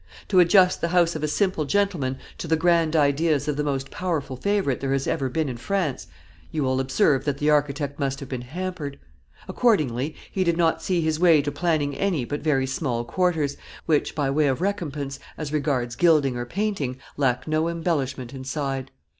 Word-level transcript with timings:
To 0.29 0.39
adjust 0.39 0.81
the 0.81 0.87
house 0.87 1.15
of 1.15 1.21
a 1.21 1.27
simple 1.27 1.65
gentleman 1.65 2.17
to 2.39 2.47
the 2.47 2.55
grand 2.55 2.95
ideas 2.95 3.47
of 3.47 3.55
the 3.55 3.63
most 3.63 3.91
powerful 3.91 4.35
favorite 4.35 4.79
there 4.79 4.93
has 4.93 5.05
ever 5.05 5.29
been 5.29 5.47
in 5.47 5.57
France, 5.57 6.07
you 6.49 6.63
will 6.63 6.79
observe 6.79 7.23
that 7.25 7.37
the 7.37 7.51
architect 7.51 7.99
must 7.99 8.19
have 8.19 8.27
been 8.27 8.41
hampered; 8.41 8.97
accordingly 9.47 10.15
he 10.31 10.43
did 10.43 10.57
not 10.57 10.81
see 10.81 11.01
his 11.01 11.19
way 11.19 11.39
to 11.43 11.51
planning 11.51 11.95
any 11.95 12.25
but 12.25 12.41
very 12.41 12.65
small 12.65 13.03
quarters, 13.05 13.57
which, 13.85 14.15
by 14.15 14.27
way 14.31 14.47
of 14.47 14.59
recompense, 14.59 15.19
as 15.37 15.53
regards 15.53 15.95
gilding 15.95 16.35
or 16.35 16.47
painting, 16.47 16.97
lack 17.15 17.47
no 17.47 17.67
embellishment 17.69 18.33
inside. 18.33 18.89